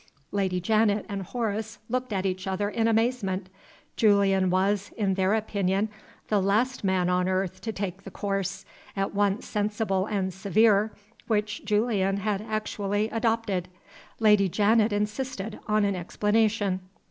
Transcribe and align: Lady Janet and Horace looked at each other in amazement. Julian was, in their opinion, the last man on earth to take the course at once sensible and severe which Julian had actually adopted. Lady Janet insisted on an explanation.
Lady 0.31 0.59
Janet 0.59 1.05
and 1.07 1.21
Horace 1.21 1.77
looked 1.87 2.11
at 2.11 2.25
each 2.25 2.47
other 2.47 2.71
in 2.71 2.87
amazement. 2.87 3.49
Julian 3.95 4.49
was, 4.49 4.91
in 4.97 5.13
their 5.13 5.35
opinion, 5.35 5.89
the 6.27 6.41
last 6.41 6.83
man 6.83 7.07
on 7.07 7.29
earth 7.29 7.61
to 7.61 7.71
take 7.71 8.01
the 8.01 8.09
course 8.09 8.65
at 8.97 9.13
once 9.13 9.45
sensible 9.45 10.07
and 10.07 10.33
severe 10.33 10.91
which 11.27 11.63
Julian 11.65 12.17
had 12.17 12.41
actually 12.41 13.09
adopted. 13.11 13.67
Lady 14.19 14.49
Janet 14.49 14.91
insisted 14.91 15.59
on 15.67 15.85
an 15.85 15.95
explanation. 15.95 16.79